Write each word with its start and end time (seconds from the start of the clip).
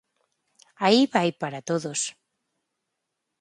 Aí 0.85 1.01
vai 1.15 1.29
para 1.41 1.63
todos. 1.69 1.99